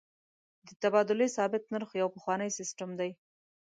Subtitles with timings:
[0.67, 3.11] د تبادلې ثابت نرخ یو پخوانی سیستم دی.